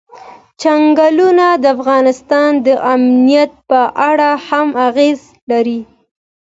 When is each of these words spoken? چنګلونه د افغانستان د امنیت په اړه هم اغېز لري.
چنګلونه 0.61 1.45
د 1.63 1.65
افغانستان 1.75 2.51
د 2.67 2.67
امنیت 2.93 3.51
په 3.69 3.81
اړه 4.09 4.31
هم 4.47 4.67
اغېز 4.87 5.19
لري. 5.51 5.79